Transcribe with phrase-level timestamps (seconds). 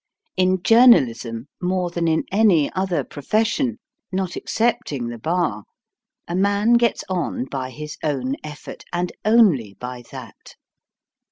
[0.35, 3.77] In journalism, more than in any other profession,
[4.11, 5.63] not excepting the Bar,
[6.27, 10.55] a man gets on by his own effort, and only by that.